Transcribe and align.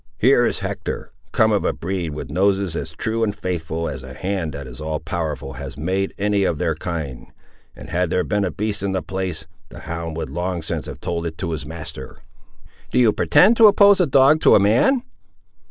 Here 0.17 0.47
is 0.47 0.61
Hector, 0.61 1.11
come 1.31 1.51
of 1.51 1.63
a 1.63 1.73
breed 1.73 2.09
with 2.15 2.31
noses 2.31 2.75
as 2.75 2.93
true 2.95 3.21
and 3.21 3.35
faithful 3.35 3.87
as 3.87 4.01
a 4.01 4.15
hand 4.15 4.51
that 4.53 4.65
is 4.65 4.81
all 4.81 4.99
powerful 4.99 5.53
has 5.53 5.77
made 5.77 6.11
any 6.17 6.43
of 6.43 6.57
their 6.57 6.73
kind, 6.73 7.27
and 7.75 7.91
had 7.91 8.09
there 8.09 8.23
been 8.23 8.43
a 8.43 8.49
beast 8.49 8.81
in 8.81 8.93
the 8.93 9.03
place, 9.03 9.45
the 9.69 9.81
hound 9.81 10.17
would 10.17 10.31
long 10.31 10.63
since 10.63 10.87
have 10.87 11.01
told 11.01 11.27
it 11.27 11.37
to 11.37 11.51
his 11.51 11.67
master." 11.67 12.17
"Do 12.89 12.97
you 12.97 13.13
pretend 13.13 13.57
to 13.57 13.67
oppose 13.67 13.99
a 13.99 14.07
dog 14.07 14.41
to 14.41 14.55
a 14.55 14.59
man! 14.59 15.03